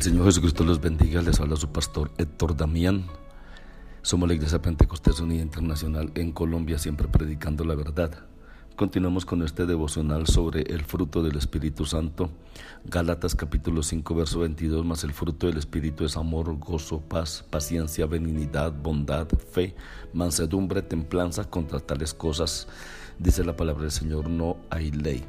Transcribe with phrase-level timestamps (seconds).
[0.00, 1.20] El Señor Jesucristo los bendiga.
[1.20, 3.04] Les habla su pastor Héctor Damián.
[4.00, 8.10] Somos la Iglesia Pentecostés Unida Internacional en Colombia, siempre predicando la verdad.
[8.76, 12.30] Continuamos con este devocional sobre el fruto del Espíritu Santo.
[12.86, 18.06] Gálatas capítulo 5 verso 22, más el fruto del Espíritu es amor, gozo, paz, paciencia,
[18.06, 19.74] benignidad, bondad, fe,
[20.14, 21.44] mansedumbre, templanza.
[21.44, 22.68] Contra tales cosas,
[23.18, 25.26] dice la palabra del Señor, no hay ley.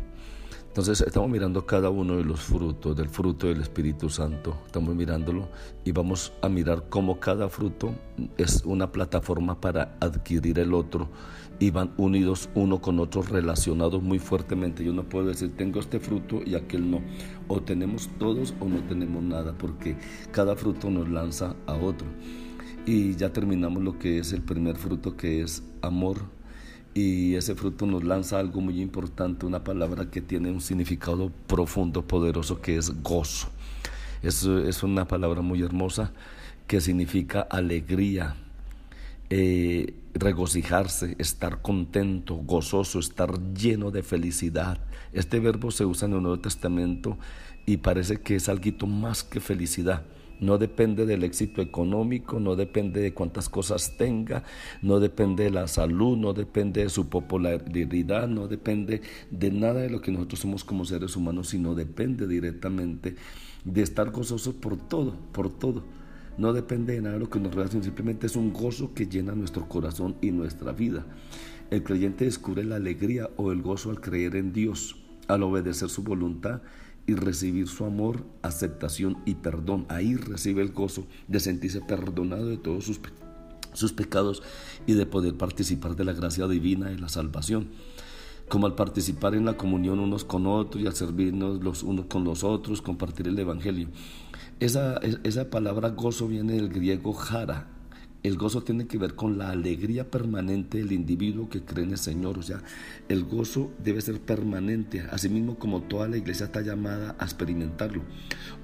[0.72, 5.50] Entonces estamos mirando cada uno de los frutos, del fruto del Espíritu Santo, estamos mirándolo
[5.83, 7.94] y vamos a mirar cómo cada fruto
[8.38, 11.09] es una plataforma para adquirir el otro
[11.59, 14.86] y van unidos uno con otro, relacionados muy fuertemente.
[14.86, 17.02] Yo no puedo decir tengo este fruto y aquel no,
[17.49, 19.97] o tenemos todos o no tenemos nada, porque
[20.31, 22.08] cada fruto nos lanza a otro.
[22.86, 26.19] Y ya terminamos lo que es el primer fruto que es amor
[26.94, 32.02] y ese fruto nos lanza algo muy importante, una palabra que tiene un significado profundo,
[32.02, 33.50] poderoso, que es gozo.
[34.22, 36.11] Es, es una palabra muy hermosa
[36.67, 38.36] que significa alegría,
[39.30, 44.80] eh, regocijarse, estar contento, gozoso, estar lleno de felicidad.
[45.14, 47.17] Este verbo se usa en el Nuevo Testamento
[47.66, 50.03] y parece que es algo más que felicidad
[50.42, 54.44] no depende del éxito económico, no depende de cuántas cosas tenga,
[54.81, 59.89] no depende de la salud, no depende de su popularidad, no depende de nada de
[59.89, 63.16] lo que nosotros somos como seres humanos, sino depende directamente
[63.64, 65.83] de estar gozosos por todo, por todo.
[66.38, 69.36] No depende de nada de lo que nos relaciona, simplemente es un gozo que llena
[69.36, 71.05] nuestro corazón y nuestra vida.
[71.70, 74.95] El creyente descubre la alegría o el gozo al creer en Dios,
[75.27, 76.61] al obedecer su voluntad
[77.08, 79.86] y recibir su amor, aceptación y perdón.
[79.89, 83.00] Ahí recibe el gozo de sentirse perdonado de todos sus,
[83.73, 84.44] sus pecados
[84.88, 87.70] y de poder participar de la gracia divina y la salvación.
[88.50, 92.23] Como al participar en la comunión unos con otros y al servirnos los unos con
[92.23, 93.88] los otros, compartir el Evangelio.
[94.60, 97.67] Esa, esa palabra gozo viene del griego jara,
[98.23, 101.98] el gozo tiene que ver con la alegría permanente del individuo que cree en el
[101.98, 102.37] Señor.
[102.37, 102.61] O sea,
[103.09, 108.04] el gozo debe ser permanente, asimismo como toda la iglesia está llamada a experimentarlo.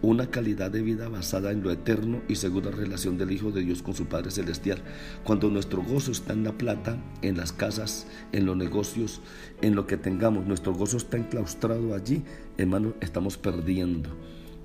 [0.02, 3.82] Una calidad de vida basada en lo eterno y segura relación del Hijo de Dios
[3.82, 4.80] con su Padre Celestial.
[5.24, 9.22] Cuando nuestro gozo está en la plata, en las casas, en los negocios,
[9.62, 12.24] en lo que tengamos, nuestro gozo está enclaustrado allí,
[12.58, 14.12] hermano, estamos perdiendo.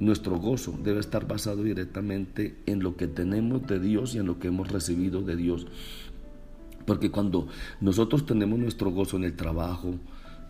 [0.01, 4.39] Nuestro gozo debe estar basado directamente en lo que tenemos de Dios y en lo
[4.39, 5.67] que hemos recibido de Dios.
[6.87, 7.47] Porque cuando
[7.81, 9.95] nosotros tenemos nuestro gozo en el trabajo,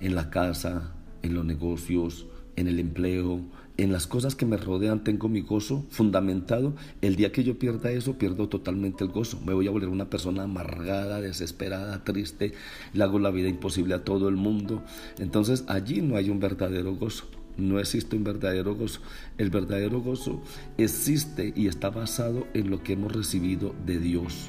[0.01, 2.27] en la casa, en los negocios,
[2.57, 3.41] en el empleo,
[3.77, 6.75] en las cosas que me rodean, tengo mi gozo fundamentado.
[7.01, 9.41] El día que yo pierda eso, pierdo totalmente el gozo.
[9.45, 12.53] Me voy a volver una persona amargada, desesperada, triste,
[12.93, 14.83] le hago la vida imposible a todo el mundo.
[15.19, 17.27] Entonces allí no hay un verdadero gozo.
[17.57, 19.01] No existe un verdadero gozo.
[19.39, 20.43] El verdadero gozo
[20.79, 24.49] existe y está basado en lo que hemos recibido de Dios.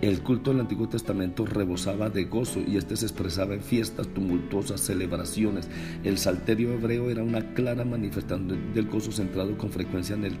[0.00, 4.80] El culto del Antiguo Testamento rebosaba de gozo y este se expresaba en fiestas tumultuosas,
[4.80, 5.68] celebraciones.
[6.02, 10.36] El salterio hebreo era una clara manifestación del gozo centrado con frecuencia en el,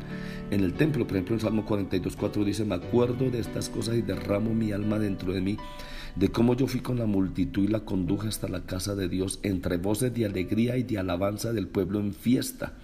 [0.50, 1.06] en el templo.
[1.06, 4.98] Por ejemplo, en Salmo 42.4 dice, me acuerdo de estas cosas y derramo mi alma
[4.98, 5.58] dentro de mí
[6.16, 9.40] de cómo yo fui con la multitud y la conduje hasta la casa de Dios
[9.42, 12.74] entre voces de alegría y de alabanza del pueblo en fiesta.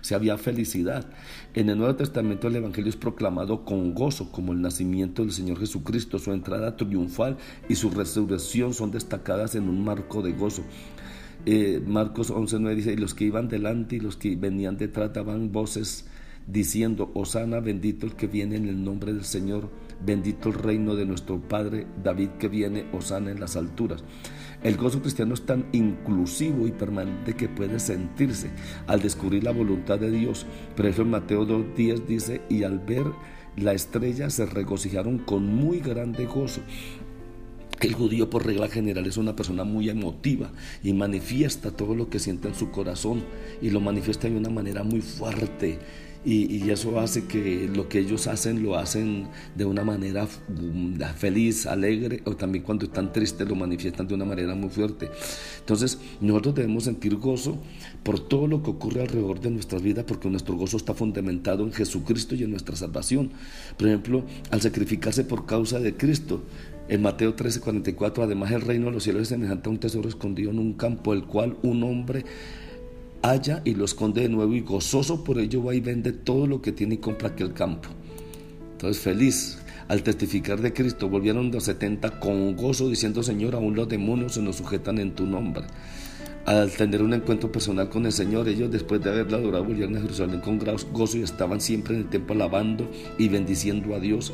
[0.00, 1.06] Se había felicidad.
[1.54, 5.58] En el Nuevo Testamento el Evangelio es proclamado con gozo, como el nacimiento del Señor
[5.58, 7.36] Jesucristo, su entrada triunfal
[7.68, 10.62] y su resurrección son destacadas en un marco de gozo.
[11.46, 15.52] Eh, Marcos 11.9 dice, y los que iban delante y los que venían detrás daban
[15.52, 16.06] voces
[16.46, 19.68] diciendo, Osana, bendito el que viene en el nombre del Señor,
[20.04, 24.04] bendito el reino de nuestro Padre David que viene, Osana en las alturas.
[24.62, 28.50] El gozo cristiano es tan inclusivo y permanente que puede sentirse
[28.86, 30.46] al descubrir la voluntad de Dios.
[30.76, 33.06] Por eso en Mateo 2.10 dice, y al ver
[33.56, 36.60] la estrella se regocijaron con muy grande gozo.
[37.80, 40.50] El judío por regla general es una persona muy emotiva
[40.82, 43.22] y manifiesta todo lo que siente en su corazón
[43.62, 45.78] y lo manifiesta de una manera muy fuerte
[46.24, 51.66] y, eso hace que lo que ellos hacen lo hacen de una manera mm, feliz,
[51.66, 55.10] alegre, o también cuando están tristes lo manifiestan de una manera muy fuerte.
[55.60, 57.58] Entonces, nosotros debemos sentir gozo
[58.02, 61.72] por todo lo que ocurre alrededor de nuestra vida, porque nuestro gozo está fundamentado en
[61.72, 63.30] Jesucristo y en nuestra salvación.
[63.76, 66.42] Por ejemplo, al sacrificarse por causa de Cristo,
[66.88, 70.50] en Mateo 13:44, además el reino de los cielos es semejante a un tesoro escondido
[70.50, 72.24] en un campo, el cual un hombre
[73.22, 76.62] halla y lo esconde de nuevo y gozoso por ello va y vende todo lo
[76.62, 77.88] que tiene y compra aquel campo.
[78.72, 83.88] Entonces feliz al testificar de Cristo volvieron los 70 con gozo diciendo Señor aún los
[83.88, 85.64] demonios se nos sujetan en tu nombre
[86.48, 90.00] al tener un encuentro personal con el Señor, ellos después de haberla adorado volvieron a
[90.00, 94.32] Jerusalén con gozo y estaban siempre en el templo alabando y bendiciendo a Dios.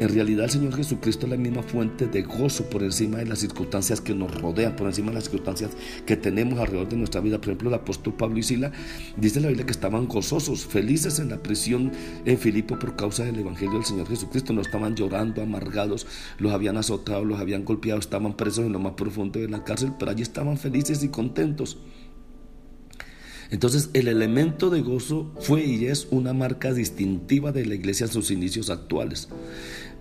[0.00, 3.38] En realidad el Señor Jesucristo es la misma fuente de gozo por encima de las
[3.38, 5.70] circunstancias que nos rodean, por encima de las circunstancias
[6.04, 7.38] que tenemos alrededor de nuestra vida.
[7.38, 8.72] Por ejemplo, el apóstol Pablo y Sila
[9.16, 11.92] dice la Biblia que estaban gozosos, felices en la prisión
[12.24, 14.52] en Filipo por causa del Evangelio del Señor Jesucristo.
[14.52, 18.94] No estaban llorando, amargados, los habían azotado, los habían golpeado, estaban presos en lo más
[18.94, 21.51] profundo de la cárcel, pero allí estaban felices y contentos
[23.50, 28.12] entonces el elemento de gozo fue y es una marca distintiva de la iglesia en
[28.12, 29.28] sus inicios actuales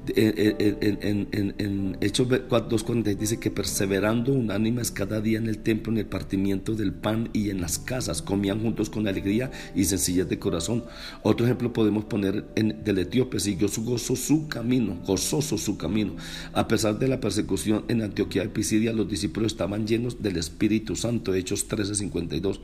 [0.07, 6.73] en, Hechos 2.40 dice que perseverando unánimes cada día en el templo, en el partimiento
[6.73, 10.83] del pan y en las casas, comían juntos con alegría y sencillez de corazón.
[11.21, 16.15] Otro ejemplo podemos poner del etíope, siguió su gozo su camino, gozoso su camino.
[16.53, 20.95] A pesar de la persecución en Antioquía de Pisidia, los discípulos estaban llenos del Espíritu
[20.95, 22.59] Santo, Hechos 13.52.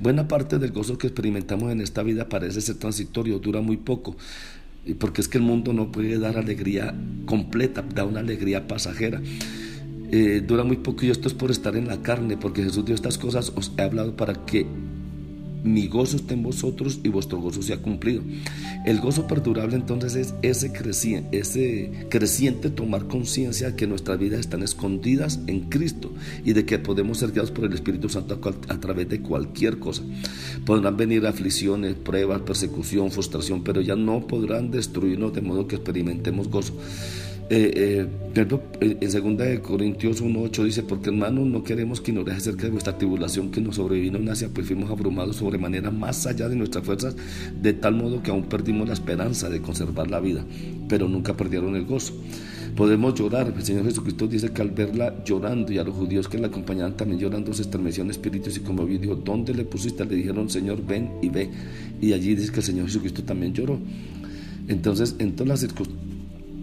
[0.00, 4.16] Buena parte del gozo que experimentamos en esta vida parece ser transitorio, dura muy poco
[4.92, 6.94] porque es que el mundo no puede dar alegría
[7.24, 9.22] completa, da una alegría pasajera.
[10.10, 12.94] Eh, dura muy poco y esto es por estar en la carne, porque Jesús dio
[12.94, 14.66] estas cosas, os he hablado para que
[15.64, 18.22] mi gozo esté en vosotros y vuestro gozo sea cumplido.
[18.84, 24.40] El gozo perdurable entonces es ese creciente, ese creciente tomar conciencia de que nuestras vidas
[24.40, 26.12] están escondidas en Cristo
[26.44, 28.38] y de que podemos ser guiados por el Espíritu Santo
[28.68, 30.02] a, través de cualquier cosa.
[30.66, 36.48] Podrán venir aflicciones, pruebas, persecución, frustración, pero ya no podrán destruirnos de modo que experimentemos
[36.48, 36.74] gozo.
[37.50, 42.70] Eh, eh, en 2 Corintios 1.8 dice, porque hermanos no queremos que ignoréis acerca de
[42.70, 46.84] vuestra tribulación que nos sobrevino en Asia, pues fuimos abrumados sobremanera más allá de nuestras
[46.84, 47.14] fuerzas,
[47.60, 50.42] de tal modo que aún perdimos la esperanza de conservar la vida,
[50.88, 52.14] pero nunca perdieron el gozo.
[52.76, 56.38] Podemos llorar, el Señor Jesucristo dice que al verla llorando y a los judíos que
[56.38, 60.04] la acompañaban también llorando se estremeció en espíritu y como dijo, ¿dónde le pusiste?
[60.06, 61.50] Le dijeron, Señor, ven y ve.
[62.00, 63.78] Y allí dice que el Señor Jesucristo también lloró.
[64.66, 66.03] Entonces, en todas las circunstancias,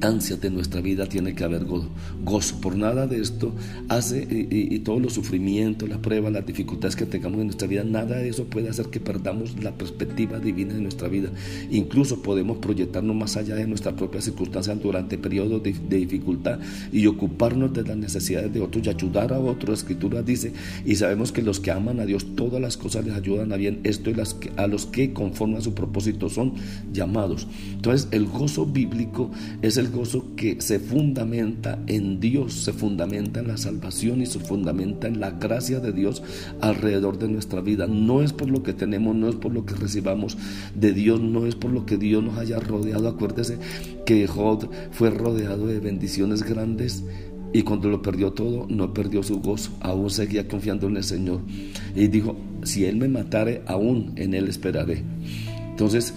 [0.02, 2.60] de nuestra vida tiene que haber gozo.
[2.60, 3.54] Por nada de esto
[3.88, 8.18] hace y, todos los sufrimientos, las pruebas, las dificultades que tengamos en nuestra vida, nada
[8.18, 11.30] de eso puede hacer que perdamos la perspectiva divina de nuestra vida.
[11.70, 16.60] Incluso podemos proyectarnos más allá de nuestras propias circunstancias durante periodos de, dificultad
[16.92, 19.70] y ocuparnos de las necesidades de otros y ayudar a otros.
[19.70, 20.52] La escritura dice,
[20.84, 23.80] y sabemos que los que aman a Dios, todas las cosas les ayudan a bien.
[23.84, 26.54] Esto y las a los que conforme a su propósito son
[26.92, 27.48] llamados.
[27.76, 29.30] Entonces el gozo bíblico
[29.62, 34.40] es el gozo que se fundamenta en Dios, se fundamenta en la salvación y se
[34.40, 36.24] fundamenta en la gracia de Dios
[36.62, 37.88] alrededor de nuestra vida.
[37.88, 40.38] No es por lo que tenemos, no es por lo que recibamos
[40.76, 43.08] de Dios, no es por lo que Dios nos haya rodeado.
[43.08, 43.58] Acuérdese
[44.06, 47.04] que Jod fue rodeado de bendiciones grandes.
[47.54, 51.42] Y cuando lo perdió todo, no perdió su gozo, aún seguía confiando en el Señor.
[51.96, 55.04] Y dijo, si Él me matare, aún en Él esperaré.
[55.70, 56.14] Entonces,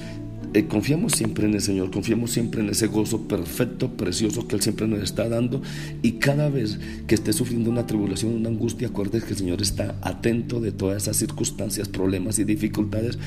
[0.54, 4.62] eh, confiamos siempre en el Señor, confiamos siempre en ese gozo perfecto, precioso que Él
[4.62, 5.60] siempre nos está dando.
[6.00, 9.96] Y cada vez que esté sufriendo una tribulación, una angustia, acuérdense que el Señor está
[10.00, 13.18] atento de todas esas circunstancias, problemas y dificultades,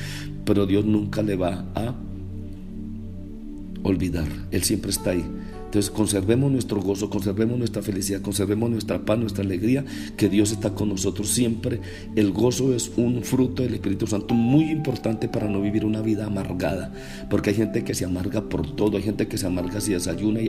[0.46, 1.94] pero Dios nunca le va a
[3.82, 4.26] olvidar.
[4.50, 5.24] Él siempre está ahí.
[5.68, 9.84] Entonces conservemos nuestro gozo, conservemos nuestra felicidad, conservemos nuestra paz, nuestra alegría,
[10.16, 11.82] que Dios está con nosotros siempre.
[12.16, 16.24] El gozo es un fruto del Espíritu Santo muy importante para no vivir una vida
[16.24, 16.94] amargada,
[17.28, 20.40] porque hay gente que se amarga por todo, hay gente que se amarga si desayuna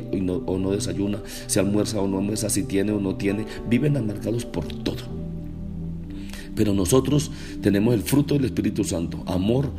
[0.45, 4.45] o no desayuna, si almuerza o no almuerza, si tiene o no tiene, viven amargados
[4.45, 5.03] por todo.
[6.55, 7.29] Pero nosotros
[7.61, 9.69] tenemos el fruto del Espíritu Santo, amor,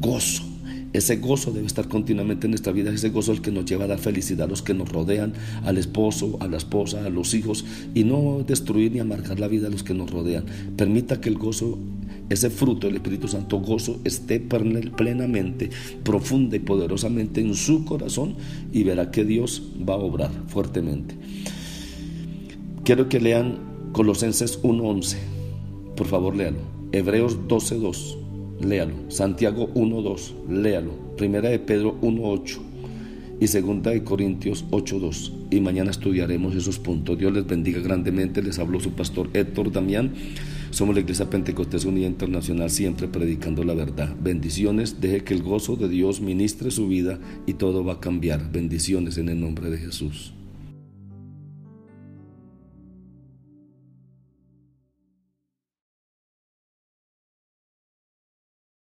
[0.00, 0.55] gozo
[0.96, 3.84] ese gozo debe estar continuamente en nuestra vida, ese gozo es el que nos lleva
[3.84, 5.34] a dar felicidad a los que nos rodean,
[5.64, 9.68] al esposo, a la esposa, a los hijos, y no destruir ni amargar la vida
[9.68, 10.44] a los que nos rodean.
[10.76, 11.78] Permita que el gozo,
[12.28, 15.70] ese fruto del Espíritu Santo, gozo, esté plenamente,
[16.02, 18.36] profunda y poderosamente en su corazón
[18.72, 21.14] y verá que Dios va a obrar fuertemente.
[22.84, 23.58] Quiero que lean
[23.92, 25.16] Colosenses 1.11.
[25.96, 26.58] Por favor, léalo.
[26.92, 28.25] Hebreos 12.2.
[28.60, 28.94] léalo.
[29.08, 30.92] Santiago 1.2, léalo.
[31.16, 32.58] Primera de Pedro 1.8
[33.40, 35.32] y segunda de Corintios 8.2.
[35.50, 37.18] Y mañana estudiaremos esos puntos.
[37.18, 38.42] Dios les bendiga grandemente.
[38.42, 40.12] Les habló su pastor Héctor Damián.
[40.70, 44.14] Somos la Iglesia Pentecostés Unida Internacional, siempre predicando la verdad.
[44.20, 45.00] Bendiciones.
[45.00, 48.50] Deje que el gozo de Dios ministre su vida y todo va a cambiar.
[48.52, 50.35] Bendiciones en el nombre de Jesús.